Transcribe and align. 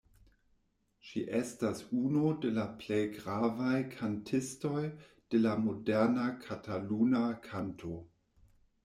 Ŝi 1.07 1.21
estas 1.39 1.83
unu 1.97 2.31
de 2.45 2.49
la 2.55 2.63
plej 2.79 2.97
gravaj 3.17 3.75
kantistoj 3.91 4.81
de 5.35 5.43
la 5.45 5.53
moderna 5.67 6.25
kataluna 6.47 7.21
kanto. 7.51 7.93